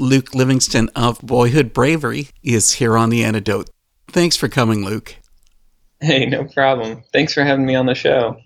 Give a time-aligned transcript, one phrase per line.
[0.00, 3.68] Luke Livingston of Boyhood Bravery is here on The Antidote.
[4.08, 5.16] Thanks for coming, Luke.
[6.00, 7.02] Hey, no problem.
[7.12, 8.40] Thanks for having me on the show.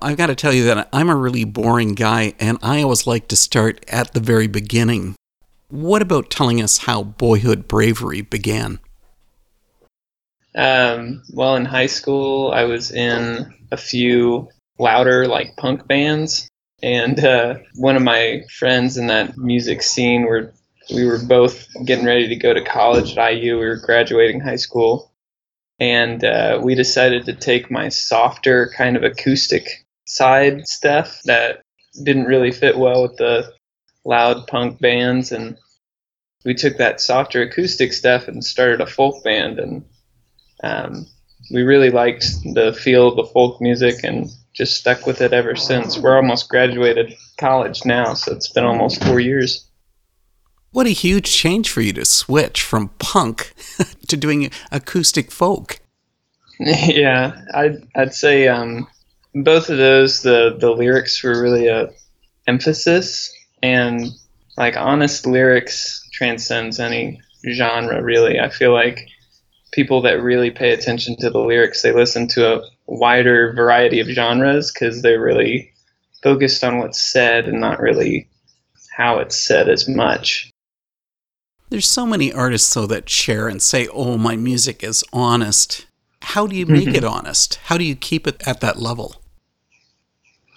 [0.00, 3.28] I've got to tell you that I'm a really boring guy, and I always like
[3.28, 5.14] to start at the very beginning.
[5.68, 8.78] What about telling us how Boyhood Bravery began?
[10.54, 14.48] Um, well, in high school, I was in a few
[14.78, 16.48] louder, like punk bands,
[16.82, 20.52] and uh, one of my friends in that music scene were
[20.94, 23.58] we were both getting ready to go to college at IU.
[23.58, 25.12] We were graduating high school,
[25.80, 29.68] and uh, we decided to take my softer kind of acoustic
[30.06, 31.62] side stuff that
[32.02, 33.52] didn't really fit well with the
[34.04, 35.32] loud punk bands.
[35.32, 35.58] And
[36.44, 39.58] we took that softer acoustic stuff and started a folk band.
[39.58, 39.84] And
[40.62, 41.06] um,
[41.52, 45.54] we really liked the feel of the folk music and just stuck with it ever
[45.54, 45.98] since.
[45.98, 49.68] We're almost graduated college now so it's been almost four years.
[50.72, 53.52] What a huge change for you to switch from punk
[54.08, 55.80] to doing acoustic folk.
[56.58, 58.86] Yeah i'd, I'd say um,
[59.34, 61.90] both of those the the lyrics were really a
[62.46, 63.30] emphasis
[63.62, 64.06] and
[64.56, 67.20] like honest lyrics transcends any
[67.52, 68.40] genre really.
[68.40, 69.08] I feel like
[69.72, 74.06] people that really pay attention to the lyrics they listen to a wider variety of
[74.06, 75.72] genres because they're really
[76.22, 78.28] focused on what's said and not really
[78.96, 80.50] how it's said as much.
[81.68, 85.86] There's so many artists though that share and say oh my music is honest.
[86.22, 87.56] How do you make it honest?
[87.64, 89.16] How do you keep it at that level?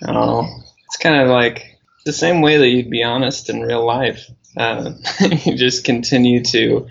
[0.08, 0.48] Oh,
[0.86, 4.26] it's kind of like the same way that you'd be honest in real life.
[4.58, 4.94] Uh,
[5.46, 6.88] you just continue to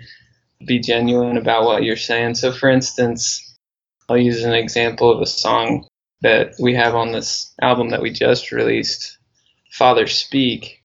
[0.65, 2.35] be genuine about what you're saying.
[2.35, 3.48] So, for instance,
[4.09, 5.87] I'll use an example of a song
[6.23, 9.19] that we have on this album that we just released.
[9.73, 10.83] Father Speak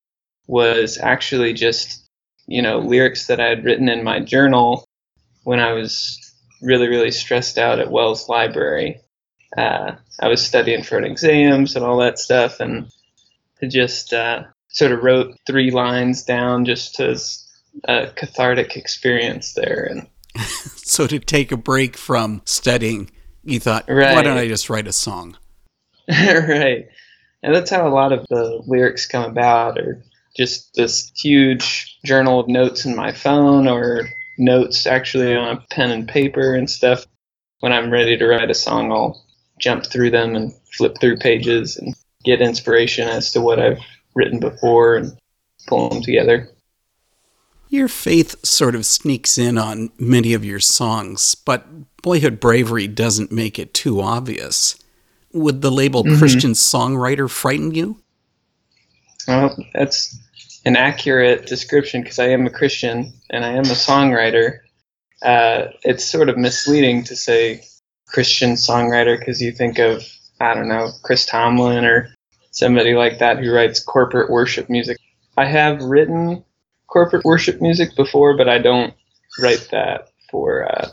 [0.47, 2.07] was actually just,
[2.47, 4.85] you know, lyrics that I had written in my journal
[5.43, 6.19] when I was
[6.61, 9.01] really, really stressed out at Wells Library
[9.57, 12.89] uh, I was studying for an exams and all that stuff, and
[13.61, 17.47] I just uh, sort of wrote three lines down just as
[17.85, 19.87] a cathartic experience there.
[19.89, 20.07] And
[20.75, 23.09] so to take a break from studying,
[23.43, 24.15] you thought, right.
[24.15, 25.37] why don't I just write a song?
[26.09, 26.87] right.
[27.41, 30.01] And that's how a lot of the lyrics come about, or
[30.35, 35.91] just this huge journal of notes in my phone, or notes actually on a pen
[35.91, 37.05] and paper and stuff.
[37.59, 39.23] When I'm ready to write a song, I'll
[39.59, 43.79] jump through them and flip through pages and get inspiration as to what I've
[44.15, 45.17] written before and
[45.67, 46.49] pull them together.
[47.73, 51.65] Your faith sort of sneaks in on many of your songs, but
[52.03, 54.77] Boyhood Bravery doesn't make it too obvious.
[55.31, 56.19] Would the label mm-hmm.
[56.19, 57.97] Christian songwriter frighten you?
[59.27, 60.15] Well, that's
[60.65, 64.59] an accurate description because I am a Christian and I am a songwriter.
[65.23, 67.63] Uh, it's sort of misleading to say
[68.05, 70.03] Christian songwriter because you think of
[70.39, 72.13] I don't know Chris Tomlin or
[72.51, 74.99] somebody like that who writes corporate worship music.
[75.37, 76.43] I have written
[76.87, 78.93] corporate worship music before, but I don't
[79.39, 80.89] write that for uh,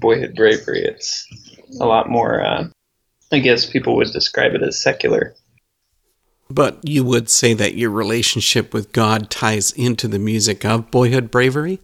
[0.00, 0.82] Boyhood Bravery.
[0.84, 1.26] It's
[1.80, 2.44] a lot more.
[2.44, 2.68] Uh,
[3.30, 5.34] I guess people would describe it as secular.
[6.50, 11.30] But you would say that your relationship with God ties into the music of Boyhood
[11.30, 11.80] Bravery?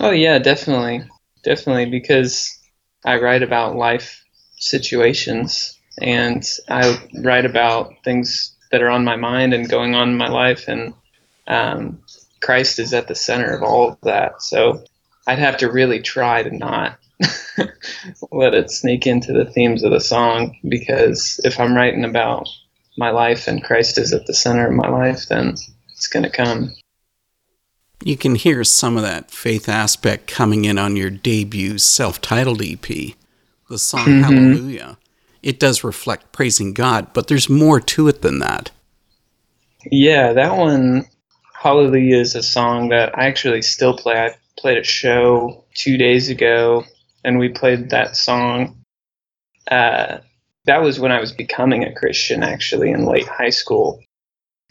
[0.00, 1.04] Oh, yeah, definitely.
[1.42, 2.58] Definitely, because
[3.04, 4.24] I write about life
[4.56, 10.16] situations and I write about things that are on my mind and going on in
[10.16, 10.68] my life.
[10.68, 10.94] And
[11.46, 12.00] um,
[12.40, 14.42] Christ is at the center of all of that.
[14.42, 14.84] So
[15.26, 16.98] I'd have to really try to not
[18.32, 22.48] let it sneak into the themes of the song because if I'm writing about
[22.96, 25.54] my life and Christ is at the center of my life, then
[25.92, 26.74] it's going to come.
[28.02, 32.62] You can hear some of that faith aspect coming in on your debut self titled
[32.62, 32.86] EP,
[33.68, 34.22] the song mm-hmm.
[34.22, 34.98] Hallelujah.
[35.42, 38.70] It does reflect praising God, but there's more to it than that.
[39.90, 41.06] Yeah, that one,
[41.62, 44.14] Hallelujah, is a song that I actually still play.
[44.14, 46.84] I played a show two days ago,
[47.22, 48.82] and we played that song.
[49.70, 50.20] Uh,
[50.64, 54.00] that was when I was becoming a Christian, actually, in late high school.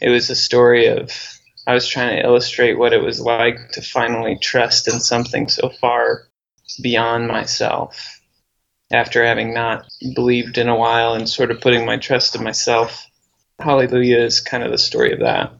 [0.02, 1.12] It was a story of
[1.68, 5.70] I was trying to illustrate what it was like to finally trust in something so
[5.70, 6.24] far
[6.82, 8.20] beyond myself
[8.92, 9.86] after having not
[10.16, 13.06] believed in a while and sort of putting my trust in myself.
[13.60, 15.54] Hallelujah is kind of the story of that.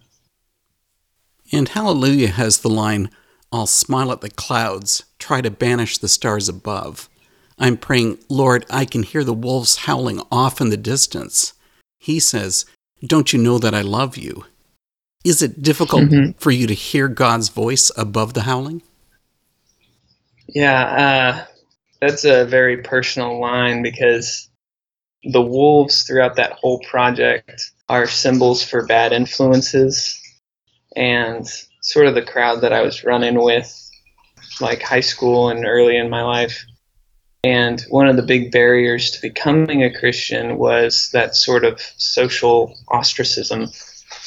[1.52, 3.10] And Hallelujah has the line,
[3.52, 7.10] I'll smile at the clouds, try to banish the stars above.
[7.58, 11.54] I'm praying, Lord, I can hear the wolves howling off in the distance.
[11.98, 12.66] He says,
[13.06, 14.46] Don't you know that I love you?
[15.26, 16.32] Is it difficult mm-hmm.
[16.40, 18.82] for you to hear God's voice above the howling?
[20.48, 21.46] Yeah, uh,
[22.00, 24.50] that's a very personal line because
[25.24, 30.19] the wolves throughout that whole project are symbols for bad influences
[30.96, 31.48] and
[31.82, 33.90] sort of the crowd that I was running with,
[34.60, 36.66] like high school and early in my life.
[37.44, 42.76] And one of the big barriers to becoming a Christian was that sort of social
[42.90, 43.72] ostracism.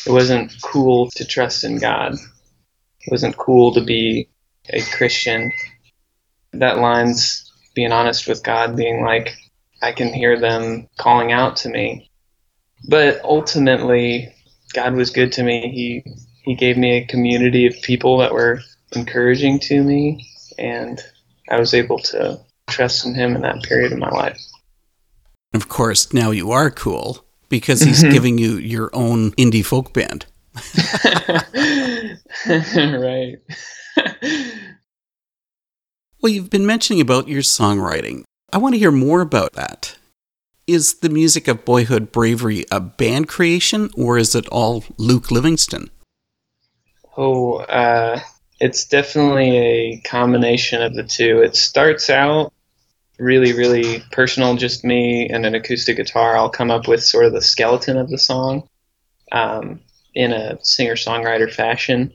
[0.07, 2.15] It wasn't cool to trust in God.
[2.15, 4.31] It wasn't cool to be
[4.71, 5.53] a Christian.
[6.53, 9.29] That line's being honest with God, being like,
[9.83, 12.11] I can hear them calling out to me.
[12.89, 14.35] But ultimately,
[14.73, 15.71] God was good to me.
[15.71, 16.13] He
[16.43, 18.61] he gave me a community of people that were
[18.93, 20.29] encouraging to me,
[20.59, 21.01] and
[21.49, 24.41] I was able to trust in Him in that period of my life.
[25.55, 28.13] Of course, now you are cool because He's mm-hmm.
[28.13, 30.27] giving you your own indie folk band.
[32.47, 33.37] right.
[36.21, 38.25] well, you've been mentioning about your songwriting.
[38.53, 39.97] I want to hear more about that.
[40.67, 45.91] Is the music of Boyhood Bravery a band creation or is it all Luke Livingston?
[47.17, 48.21] Oh, uh,
[48.59, 51.41] it's definitely a combination of the two.
[51.43, 52.53] It starts out
[53.19, 56.37] really, really personal, just me and an acoustic guitar.
[56.37, 58.69] I'll come up with sort of the skeleton of the song
[59.31, 59.81] um,
[60.15, 62.15] in a singer songwriter fashion.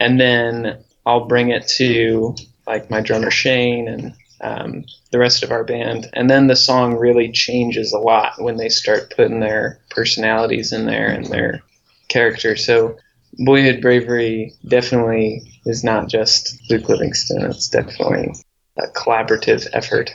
[0.00, 2.34] And then I'll bring it to
[2.66, 6.10] like my drummer Shane and um, the rest of our band.
[6.14, 10.86] And then the song really changes a lot when they start putting their personalities in
[10.86, 11.62] there and their
[12.08, 12.56] character.
[12.56, 12.96] So
[13.38, 17.42] Boyhood Bravery definitely is not just Luke Livingston.
[17.42, 18.34] It's definitely
[18.78, 20.10] a collaborative effort.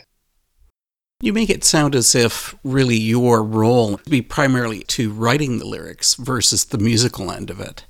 [1.19, 5.65] You make it sound as if really your role would be primarily to writing the
[5.65, 7.85] lyrics versus the musical end of it.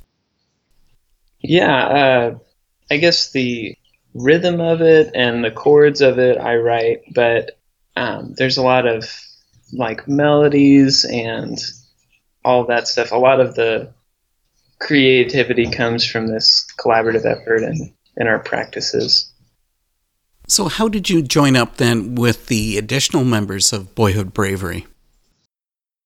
[1.41, 2.37] Yeah, uh,
[2.89, 3.75] I guess the
[4.13, 7.59] rhythm of it and the chords of it I write, but
[7.97, 9.09] um, there's a lot of
[9.73, 11.59] like melodies and
[12.45, 13.11] all that stuff.
[13.11, 13.93] A lot of the
[14.79, 19.31] creativity comes from this collaborative effort and in our practices.
[20.47, 24.87] So, how did you join up then with the additional members of Boyhood Bravery?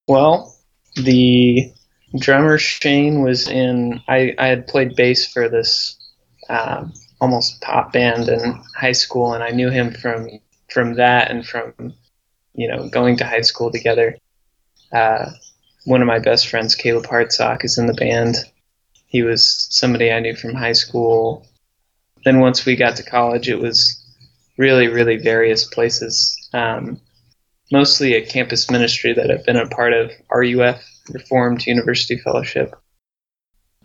[0.08, 0.56] Well,
[0.96, 1.72] the
[2.18, 4.02] drummer Shane was in.
[4.08, 5.96] I, I had played bass for this
[6.50, 10.30] um, almost pop band in high school, and I knew him from
[10.70, 11.94] from that and from
[12.54, 14.18] you know going to high school together.
[14.92, 15.30] Uh,
[15.86, 18.38] one of my best friends, Caleb Hartsock, is in the band,
[19.12, 21.46] he was somebody I knew from high school.
[22.24, 24.02] Then once we got to college, it was
[24.58, 26.38] really, really various places.
[26.54, 27.02] Um,
[27.74, 32.74] mostly a campus ministry that I've been a part of, RUF, Reformed University Fellowship.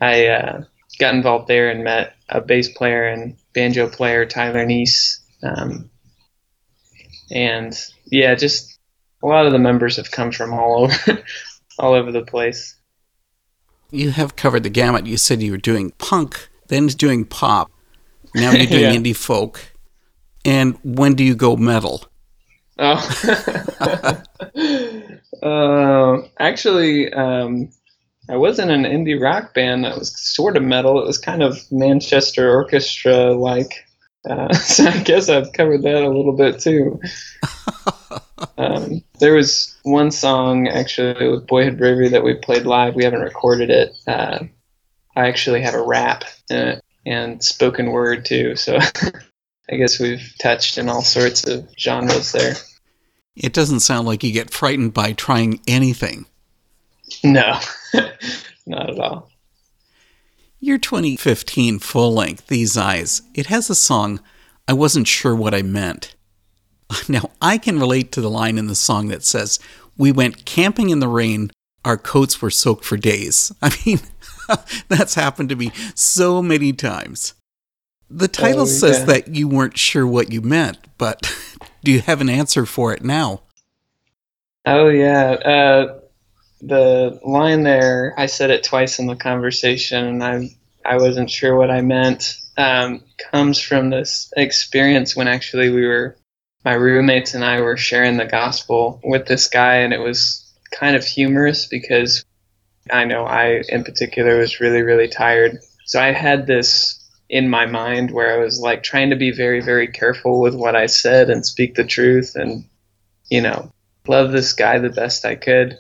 [0.01, 0.63] I uh,
[1.01, 5.19] got involved there and met a bass player and banjo player, Tyler Neese.
[5.43, 5.91] Um,
[7.33, 8.79] and yeah, just
[9.25, 11.25] a lot of the members have come from all over,
[11.81, 12.77] all over the place
[13.97, 15.07] you have covered the gamut.
[15.07, 17.71] You said you were doing punk, then doing pop.
[18.35, 18.95] Now you're doing yeah.
[18.95, 19.73] indie folk.
[20.45, 22.05] And when do you go metal?
[22.79, 23.03] Oh,
[25.43, 27.71] uh, actually, um,
[28.29, 31.01] I was in an indie rock band that was sort of metal.
[31.01, 33.85] It was kind of Manchester Orchestra like.
[34.29, 37.01] Uh, so I guess I've covered that a little bit too.
[38.59, 42.95] Um, there was one song actually with Boyhood Bravery that we played live.
[42.95, 43.97] We haven't recorded it.
[44.07, 44.45] Uh,
[45.15, 48.57] I actually have a rap in it and spoken word too.
[48.57, 48.79] So
[49.71, 52.55] I guess we've touched in all sorts of genres there.
[53.35, 56.27] It doesn't sound like you get frightened by trying anything.
[57.23, 57.59] No,
[58.67, 59.31] not at all.
[60.59, 64.21] Your 2015 full length, These Eyes, it has a song,
[64.67, 66.16] I Wasn't Sure What I Meant.
[67.09, 69.59] Now, I can relate to the line in the song that says,
[69.97, 71.51] We went camping in the rain,
[71.85, 73.53] our coats were soaked for days.
[73.63, 74.01] I mean,
[74.89, 77.35] that's happened to me so many times.
[78.09, 81.33] The title oh, says that you weren't sure what you meant, but
[81.83, 83.43] do you have an answer for it now?
[84.65, 85.31] Oh, yeah.
[85.33, 85.99] Uh,
[86.61, 90.51] the line there, I said it twice in the conversation, and I,
[90.85, 93.03] I wasn't sure what I meant, um,
[93.33, 96.17] comes from this experience when actually we were
[96.67, 100.97] my roommates and I were sharing the gospel with this guy, and it was kind
[100.97, 102.25] of humorous because
[102.91, 105.61] I know I, in particular, was really, really tired.
[105.85, 109.61] So I had this in my mind where I was like trying to be very,
[109.61, 112.65] very careful with what I said and speak the truth and,
[113.31, 113.71] you know,
[114.09, 115.79] love this guy the best I could.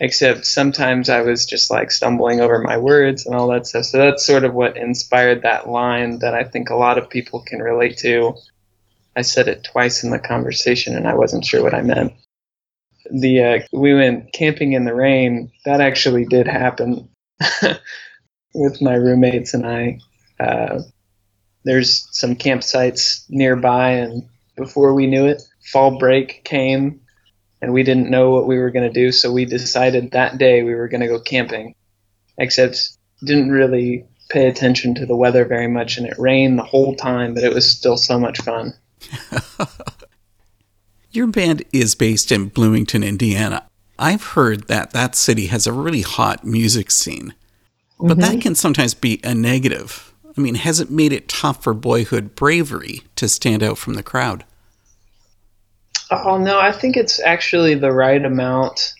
[0.00, 3.84] except sometimes I was just like stumbling over my words and all that stuff.
[3.84, 7.40] So that's sort of what inspired that line that I think a lot of people
[7.40, 8.34] can relate to.
[9.16, 12.12] I said it twice in the conversation and I wasn't sure what I meant.
[13.10, 15.52] The uh, we went camping in the rain.
[15.64, 17.08] That actually did happen
[18.54, 19.98] with my roommates and I.
[20.40, 20.80] Uh,
[21.64, 24.22] there's some campsites nearby, and
[24.56, 27.00] before we knew it, fall break came
[27.64, 29.10] and we didn't know what we were going to do.
[29.10, 31.74] So we decided that day we were going to go camping,
[32.36, 32.90] except
[33.24, 35.96] didn't really pay attention to the weather very much.
[35.96, 38.74] And it rained the whole time, but it was still so much fun.
[41.10, 43.68] Your band is based in Bloomington, Indiana.
[43.98, 47.34] I've heard that that city has a really hot music scene,
[47.98, 48.20] but mm-hmm.
[48.20, 50.12] that can sometimes be a negative.
[50.36, 54.02] I mean, has it made it tough for boyhood bravery to stand out from the
[54.02, 54.44] crowd?
[56.10, 58.92] Oh no, I think it's actually the right amount,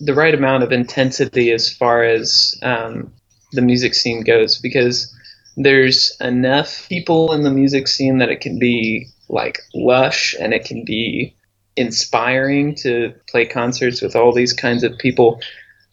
[0.00, 3.12] the right amount of intensity as far as um,
[3.52, 5.12] the music scene goes, because
[5.56, 10.64] there's enough people in the music scene that it can be like lush and it
[10.64, 11.34] can be
[11.76, 15.40] inspiring to play concerts with all these kinds of people,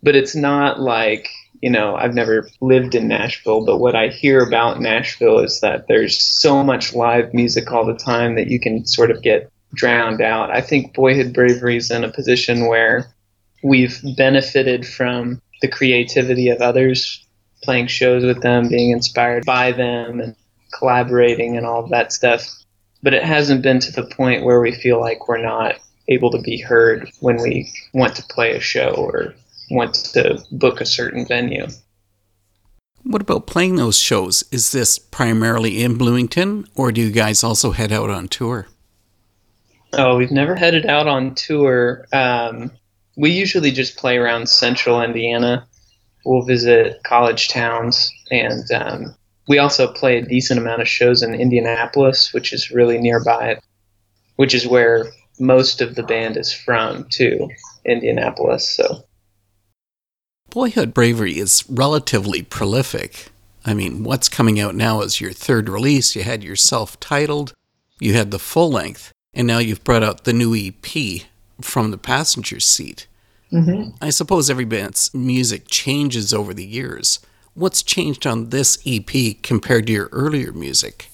[0.01, 1.29] but it's not like
[1.63, 5.87] you know, I've never lived in Nashville, but what I hear about Nashville is that
[5.87, 10.19] there's so much live music all the time that you can sort of get drowned
[10.19, 10.51] out.
[10.51, 13.15] I think Boyhood Bravery is in a position where
[13.63, 17.25] we've benefited from the creativity of others,
[17.63, 20.35] playing shows with them, being inspired by them, and
[20.77, 22.45] collaborating and all that stuff.
[23.03, 25.75] But it hasn't been to the point where we feel like we're not
[26.07, 29.35] able to be heard when we want to play a show or
[29.69, 31.67] want to book a certain venue.
[33.03, 34.43] What about playing those shows?
[34.51, 38.67] Is this primarily in Bloomington, or do you guys also head out on tour?
[39.93, 42.05] Oh, we've never headed out on tour.
[42.13, 42.71] Um,
[43.17, 45.67] we usually just play around central Indiana.
[46.25, 49.15] We'll visit college towns, and um,
[49.47, 53.59] we also play a decent amount of shows in Indianapolis, which is really nearby,
[54.37, 57.49] which is where most of the band is from, too,
[57.85, 58.69] Indianapolis.
[58.69, 59.03] So,
[60.49, 63.29] Boyhood Bravery is relatively prolific.
[63.65, 66.15] I mean, what's coming out now is your third release.
[66.15, 67.53] You had your self titled,
[67.99, 69.11] you had the full length.
[69.33, 71.23] And now you've brought out the new EP
[71.59, 73.07] from the passenger seat.
[73.51, 73.95] Mm-hmm.
[74.01, 77.19] I suppose every band's music changes over the years.
[77.55, 81.09] What's changed on this EP compared to your earlier music?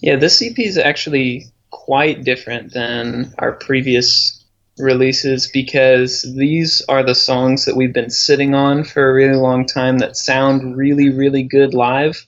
[0.00, 4.44] Yeah, this EP is actually quite different than our previous
[4.78, 9.66] releases because these are the songs that we've been sitting on for a really long
[9.66, 12.26] time that sound really, really good live,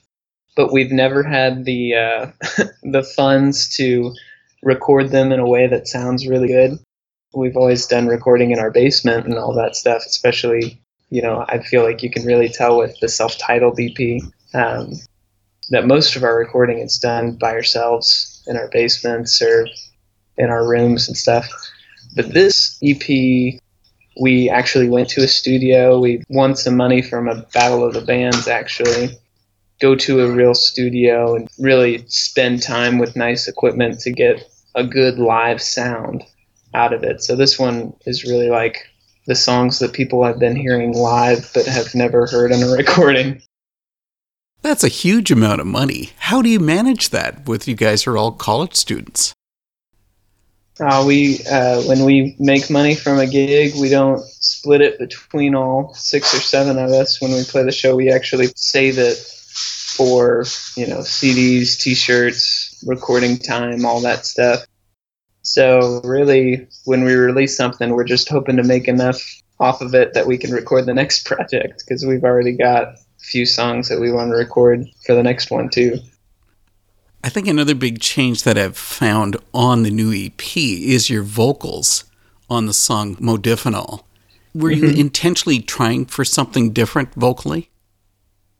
[0.55, 2.31] but we've never had the uh,
[2.83, 4.13] the funds to
[4.63, 6.79] record them in a way that sounds really good.
[7.33, 10.79] We've always done recording in our basement and all that stuff, especially,
[11.13, 14.19] you know, I feel like you can really tell with the self titled EP
[14.55, 14.93] um,
[15.69, 19.67] that most of our recording is done by ourselves in our basements or
[20.39, 21.47] in our rooms and stuff.
[22.15, 23.59] But this EP,
[24.19, 25.99] we actually went to a studio.
[25.99, 29.09] We won some money from a Battle of the Bands, actually.
[29.79, 34.83] Go to a real studio and really spend time with nice equipment to get a
[34.83, 36.23] good live sound
[36.73, 37.21] out of it.
[37.21, 38.89] So this one is really like
[39.25, 43.41] the songs that people have been hearing live but have never heard on a recording.
[44.61, 46.11] That's a huge amount of money.
[46.17, 49.33] How do you manage that with you guys are all college students?
[50.79, 55.53] Uh, we uh, when we make money from a gig, we don't split it between
[55.53, 57.21] all six or seven of us.
[57.21, 59.17] When we play the show, we actually save it
[59.95, 64.65] for you know CDs, T-shirts, recording time, all that stuff.
[65.43, 69.21] So really, when we release something, we're just hoping to make enough
[69.59, 72.97] off of it that we can record the next project because we've already got a
[73.19, 75.97] few songs that we want to record for the next one too.
[77.23, 82.03] I think another big change that I've found on the new EP is your vocals
[82.49, 84.03] on the song Modafinil.
[84.53, 84.83] Were mm-hmm.
[84.83, 87.69] you intentionally trying for something different vocally?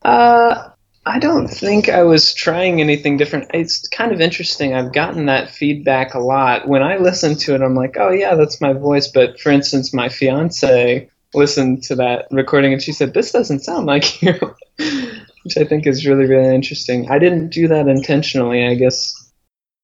[0.01, 0.69] Uh,
[1.05, 3.51] I don't think I was trying anything different.
[3.53, 4.74] It's kind of interesting.
[4.74, 6.67] I've gotten that feedback a lot.
[6.67, 9.10] When I listen to it, I'm like, oh, yeah, that's my voice.
[9.10, 13.86] But for instance, my fiance listened to that recording and she said, this doesn't sound
[13.86, 14.33] like you,
[15.43, 17.10] which I think is really, really interesting.
[17.10, 19.13] I didn't do that intentionally, I guess.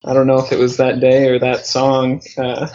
[0.06, 2.22] I don't know if it was that day or that song.
[2.38, 2.70] Uh,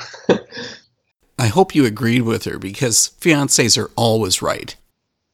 [1.38, 4.76] I hope you agreed with her because fiancés are always right.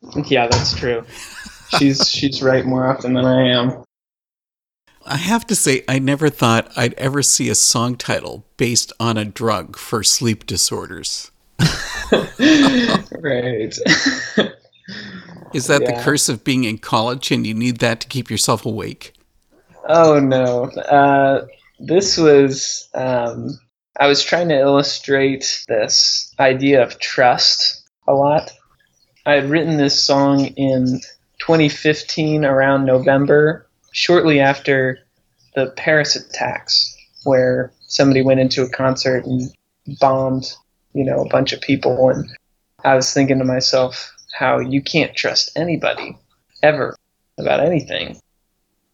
[0.28, 1.04] Yeah, that's true
[1.78, 3.84] she's she's right more often than I am.
[5.06, 9.16] I have to say, I never thought I'd ever see a song title based on
[9.16, 11.30] a drug for sleep disorders.
[11.58, 13.74] right.
[15.52, 15.96] Is that Yeah.
[15.96, 19.14] the curse of being in college and you need that to keep yourself awake?
[19.88, 20.64] Oh no.
[20.64, 21.46] Uh,
[21.80, 23.58] this was um,
[23.98, 28.52] I was trying to illustrate this idea of trust a lot.
[29.26, 31.00] I had written this song in
[31.40, 34.98] 2015 around November, shortly after
[35.54, 36.94] the Paris attacks,
[37.24, 39.50] where somebody went into a concert and
[39.98, 40.54] bombed,
[40.94, 42.10] you know, a bunch of people.
[42.10, 42.30] And
[42.84, 46.16] I was thinking to myself how you can't trust anybody
[46.62, 46.96] ever
[47.38, 48.20] about anything.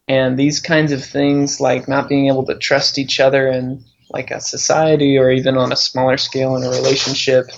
[0.07, 4.31] And these kinds of things, like not being able to trust each other in like
[4.31, 7.49] a society or even on a smaller scale in a relationship,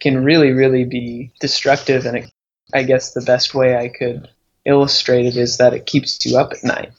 [0.00, 2.06] can really, really be destructive.
[2.06, 2.30] And it,
[2.76, 4.28] I guess the best way I could
[4.66, 6.92] illustrate it is that it keeps you up at night.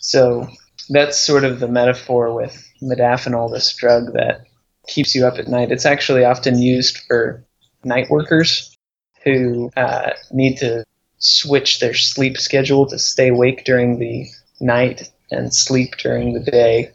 [0.00, 0.48] So
[0.88, 4.46] that's sort of the metaphor with modafinil, this drug that
[4.88, 5.70] keeps you up at night.
[5.70, 7.44] It's actually often used for
[7.84, 8.74] night workers
[9.22, 10.86] who uh, need to
[11.18, 14.26] switch their sleep schedule to stay awake during the
[14.58, 16.92] night and sleep during the day.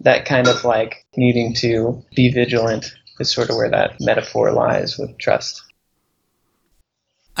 [0.00, 4.98] That kind of like needing to be vigilant is sort of where that metaphor lies
[4.98, 5.62] with trust.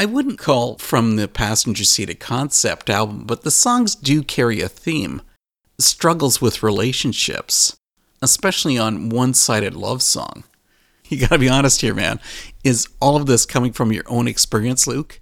[0.00, 4.62] I wouldn't call From the Passenger Seat a concept album, but the songs do carry
[4.62, 5.20] a theme
[5.78, 7.76] struggles with relationships,
[8.22, 10.44] especially on one sided love song.
[11.10, 12.18] You gotta be honest here, man.
[12.64, 15.20] Is all of this coming from your own experience, Luke?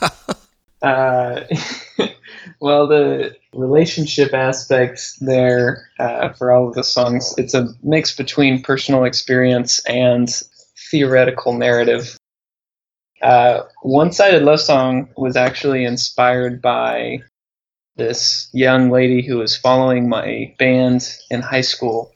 [0.82, 1.40] Uh,
[2.60, 8.62] well, the relationship aspect there uh, for all of the songs, it's a mix between
[8.62, 10.42] personal experience and
[10.90, 12.16] theoretical narrative.
[13.22, 17.18] Uh, One Sided Love Song was actually inspired by
[17.96, 22.12] this young lady who was following my band in high school,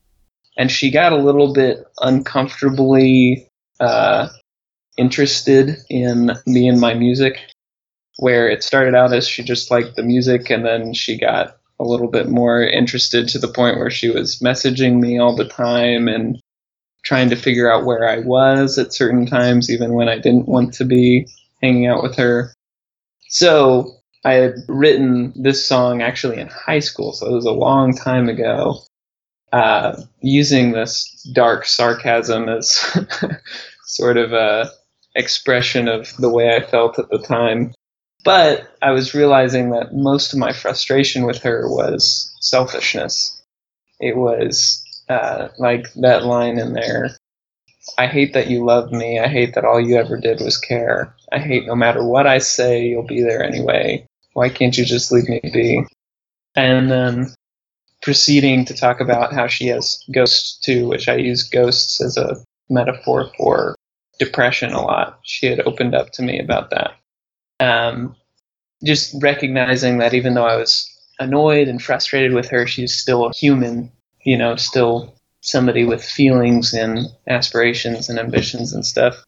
[0.57, 3.49] and she got a little bit uncomfortably
[3.81, 4.29] uh,
[4.99, 7.39] interested in me and my music
[8.19, 11.85] where it started out as she just liked the music and then she got a
[11.85, 16.07] little bit more interested to the point where she was messaging me all the time
[16.07, 16.39] and
[17.11, 20.73] trying to figure out where I was at certain times, even when I didn't want
[20.75, 21.27] to be
[21.61, 22.55] hanging out with her.
[23.31, 27.97] So I had written this song actually in high school, so it was a long
[27.97, 28.79] time ago,
[29.53, 32.79] uh, using this dark sarcasm as
[33.87, 34.71] sort of a
[35.17, 37.75] expression of the way I felt at the time.
[38.25, 43.43] But I was realizing that most of my frustration with her was selfishness.
[43.99, 47.11] It was uh, like that line in there
[47.99, 49.19] I hate that you love me.
[49.19, 51.15] I hate that all you ever did was care.
[51.33, 54.07] I hate no matter what I say, you'll be there anyway.
[54.35, 55.85] Why can't you just leave me be?
[56.55, 57.35] And then
[58.03, 62.37] proceeding to talk about how she has ghosts too, which I use ghosts as a
[62.69, 63.77] metaphor for
[64.19, 65.21] depression a lot.
[65.23, 66.95] She had opened up to me about that.
[67.61, 68.17] Um,
[68.85, 73.35] just recognizing that even though I was annoyed and frustrated with her, she's still a
[73.35, 79.25] human, you know, still somebody with feelings and aspirations and ambitions and stuff.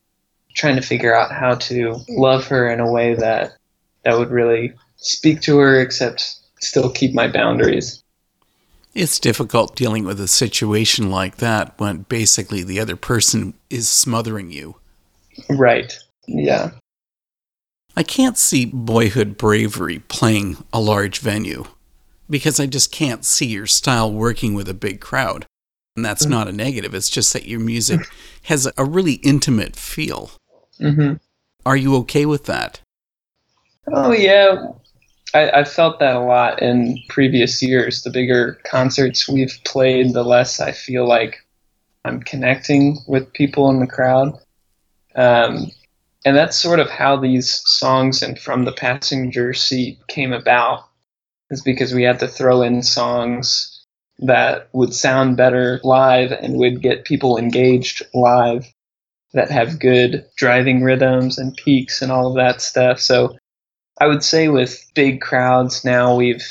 [0.54, 3.56] Trying to figure out how to love her in a way that
[4.04, 8.02] that would really speak to her, except still keep my boundaries.
[8.94, 14.50] It's difficult dealing with a situation like that when basically the other person is smothering
[14.50, 14.76] you.
[15.48, 15.98] Right.
[16.26, 16.72] Yeah.
[17.96, 21.64] I can't see boyhood bravery playing a large venue
[22.28, 25.46] because I just can't see your style working with a big crowd.
[25.94, 28.00] And that's not a negative, it's just that your music
[28.44, 30.30] has a really intimate feel.
[30.78, 31.14] hmm
[31.66, 32.80] Are you okay with that?
[33.92, 34.68] Oh yeah,
[35.34, 38.02] I, I felt that a lot in previous years.
[38.02, 41.44] The bigger concerts we've played, the less I feel like
[42.04, 44.34] I'm connecting with people in the crowd.
[45.14, 45.70] Um,
[46.24, 50.84] and that's sort of how these songs and from the passenger seat came about,
[51.52, 53.84] is because we had to throw in songs
[54.18, 58.66] that would sound better live and would get people engaged live
[59.34, 63.00] that have good driving rhythms and peaks and all of that stuff.
[63.00, 63.36] So
[64.00, 66.44] I would say with big crowds now we've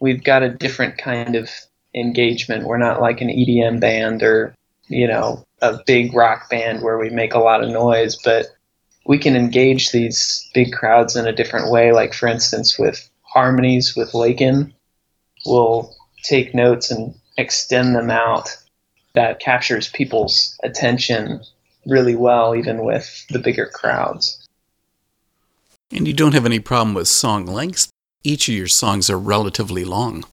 [0.00, 1.50] we've got a different kind of
[1.94, 2.66] engagement.
[2.66, 4.54] We're not like an EDM band or
[4.88, 8.46] you know a big rock band where we make a lot of noise, but
[9.06, 11.92] we can engage these big crowds in a different way.
[11.92, 14.74] Like for instance, with harmonies with Lakin,
[15.46, 18.56] we'll take notes and extend them out.
[19.14, 21.42] That captures people's attention
[21.86, 24.46] really well, even with the bigger crowds.
[25.90, 27.88] And you don't have any problem with song lengths.
[28.22, 30.24] Each of your songs are relatively long.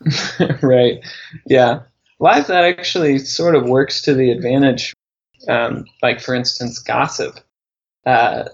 [0.62, 1.00] right.
[1.46, 1.80] Yeah.
[2.18, 4.92] Live that actually sort of works to the advantage.
[5.48, 7.38] Um, like, for instance, Gossip.
[8.04, 8.44] Uh,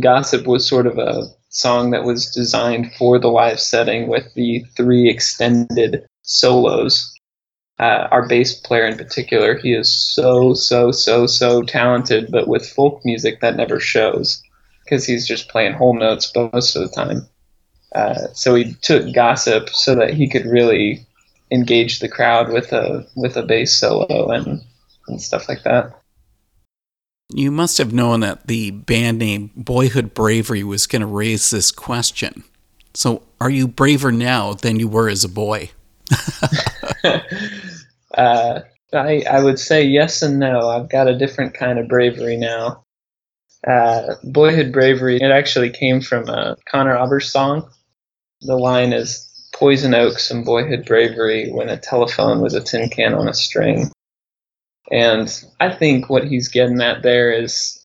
[0.00, 4.64] Gossip was sort of a song that was designed for the live setting with the
[4.76, 7.08] three extended solos.
[7.78, 12.68] Uh, our bass player in particular, he is so, so, so, so talented, but with
[12.68, 14.42] folk music that never shows
[14.84, 17.26] because he's just playing whole notes most of the time.
[17.94, 21.06] Uh, so he took Gossip so that he could really
[21.50, 24.62] engage the crowd with a with a bass solo and,
[25.08, 26.01] and stuff like that.
[27.34, 31.70] You must have known that the band name Boyhood Bravery was going to raise this
[31.70, 32.44] question.
[32.94, 35.70] So, are you braver now than you were as a boy?
[38.14, 38.60] uh,
[38.92, 40.68] I, I would say yes and no.
[40.68, 42.84] I've got a different kind of bravery now.
[43.66, 47.70] Uh, Boyhood Bravery, it actually came from a Conor Oberst song.
[48.42, 53.14] The line is Poison Oaks and Boyhood Bravery when a telephone was a tin can
[53.14, 53.90] on a string.
[54.92, 57.82] And I think what he's getting at there is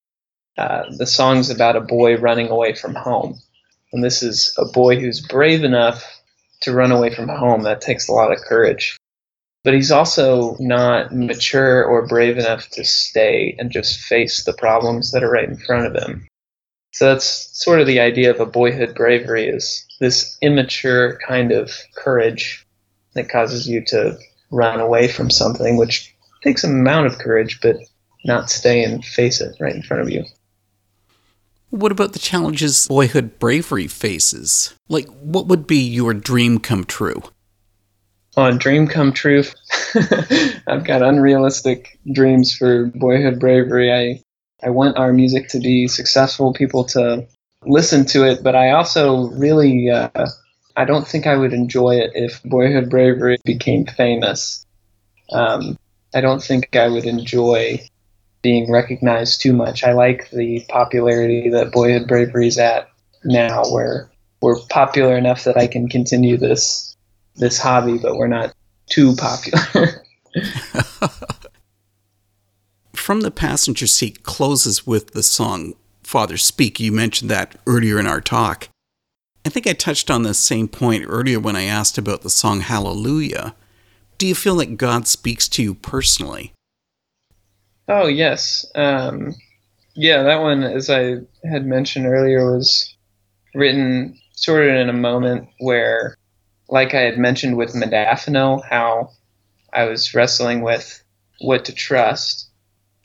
[0.58, 3.40] uh, the song's about a boy running away from home.
[3.94, 6.04] And this is a boy who's brave enough
[6.62, 7.64] to run away from home.
[7.64, 8.98] That takes a lot of courage.
[9.64, 15.12] But he's also not mature or brave enough to stay and just face the problems
[15.12, 16.28] that are right in front of him.
[16.94, 21.72] So that's sort of the idea of a boyhood bravery is this immature kind of
[21.96, 22.66] courage
[23.14, 24.18] that causes you to
[24.52, 27.78] run away from something, which takes an amount of courage, but
[28.26, 30.24] not stay and face it right in front of you.
[31.70, 34.74] What about the challenges boyhood bravery faces?
[34.88, 37.22] Like, what would be your dream come true?
[38.38, 39.44] On oh, dream come true,
[40.68, 43.92] I've got unrealistic dreams for boyhood bravery.
[43.92, 44.22] I
[44.66, 47.28] I want our music to be successful, people to
[47.66, 50.28] listen to it, but I also really uh,
[50.78, 54.64] I don't think I would enjoy it if Boyhood Bravery became famous.
[55.32, 55.78] Um,
[56.18, 57.80] I don't think I would enjoy
[58.42, 59.84] being recognized too much.
[59.84, 62.90] I like the popularity that Boyhood Bravery is at
[63.24, 64.10] now, where
[64.42, 66.96] we're popular enough that I can continue this
[67.36, 68.56] this hobby, but we're not
[68.88, 70.04] too popular.
[72.96, 76.80] From the Passenger Seat closes with the song Father Speak.
[76.80, 78.70] You mentioned that earlier in our talk.
[79.46, 82.62] I think I touched on the same point earlier when I asked about the song
[82.62, 83.54] Hallelujah.
[84.18, 86.54] Do you feel like God speaks to you personally?
[87.88, 88.66] Oh, yes.
[88.74, 89.36] Um,
[89.96, 92.96] yeah, that one, as I had mentioned earlier, was
[93.54, 96.16] written sort of in a moment where,
[96.68, 99.12] like I had mentioned with Modafinil, how
[99.72, 101.04] I was wrestling with
[101.40, 102.50] what to trust.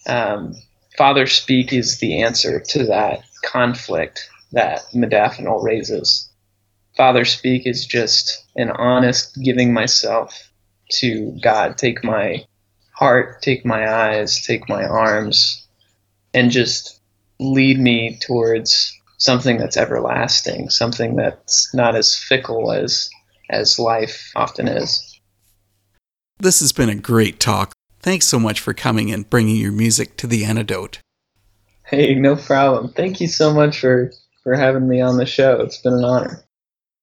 [0.07, 0.55] Um,
[0.97, 6.31] Father Speak is the answer to that conflict that modafinil raises.
[6.97, 10.52] Father Speak is just an honest giving myself
[11.01, 11.79] to God.
[11.79, 12.45] Take my
[12.93, 15.67] heart, take my eyes, take my arms,
[16.35, 17.01] and just
[17.41, 23.11] lead me towards something that's everlasting, something that's not as fickle as
[23.51, 25.21] as life often is.
[26.39, 27.73] This has been a great talk.
[28.01, 30.99] Thanks so much for coming and bringing your music to the antidote.
[31.87, 32.93] Hey, no problem.
[32.93, 34.11] Thank you so much for,
[34.43, 35.61] for having me on the show.
[35.61, 36.42] It's been an honor.